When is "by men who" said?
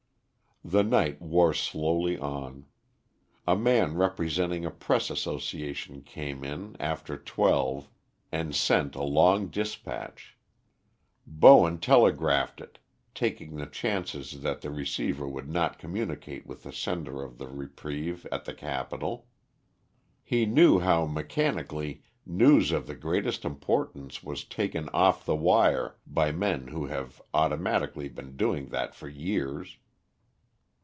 26.05-26.85